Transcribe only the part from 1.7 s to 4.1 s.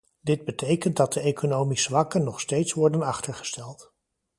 zwakken nog steeds worden achtergesteld.